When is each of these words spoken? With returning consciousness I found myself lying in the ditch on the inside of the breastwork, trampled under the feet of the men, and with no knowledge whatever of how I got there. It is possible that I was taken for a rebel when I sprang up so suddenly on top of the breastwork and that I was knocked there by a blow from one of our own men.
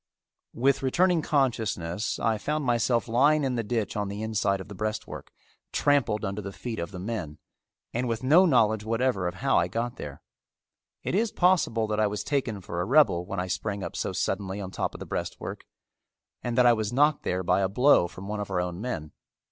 With 0.55 0.81
returning 0.81 1.21
consciousness 1.21 2.17
I 2.17 2.39
found 2.39 2.65
myself 2.65 3.07
lying 3.07 3.43
in 3.43 3.53
the 3.53 3.61
ditch 3.61 3.95
on 3.95 4.07
the 4.07 4.23
inside 4.23 4.59
of 4.59 4.67
the 4.67 4.73
breastwork, 4.73 5.31
trampled 5.71 6.25
under 6.25 6.41
the 6.41 6.51
feet 6.51 6.79
of 6.79 6.89
the 6.89 6.97
men, 6.97 7.37
and 7.93 8.07
with 8.07 8.23
no 8.23 8.47
knowledge 8.47 8.83
whatever 8.83 9.27
of 9.27 9.35
how 9.35 9.59
I 9.59 9.67
got 9.67 9.97
there. 9.97 10.23
It 11.03 11.13
is 11.13 11.31
possible 11.31 11.85
that 11.85 11.99
I 11.99 12.07
was 12.07 12.23
taken 12.23 12.61
for 12.61 12.81
a 12.81 12.85
rebel 12.85 13.27
when 13.27 13.39
I 13.39 13.45
sprang 13.45 13.83
up 13.83 13.95
so 13.95 14.11
suddenly 14.11 14.59
on 14.59 14.71
top 14.71 14.95
of 14.95 14.99
the 14.99 15.05
breastwork 15.05 15.65
and 16.41 16.57
that 16.57 16.65
I 16.65 16.73
was 16.73 16.91
knocked 16.91 17.21
there 17.21 17.43
by 17.43 17.61
a 17.61 17.69
blow 17.69 18.07
from 18.07 18.27
one 18.27 18.39
of 18.39 18.49
our 18.49 18.59
own 18.59 18.81
men. 18.81 19.11